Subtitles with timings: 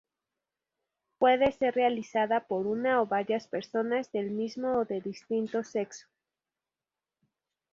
[1.19, 6.07] Puede ser realizada por una o varias personas, del mismo o de distinto sexo.